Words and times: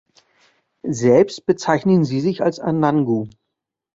Selbst 0.81 1.45
bezeichnen 1.45 2.05
sie 2.05 2.21
sich 2.21 2.41
als 2.41 2.59
Anangu. 2.59 3.27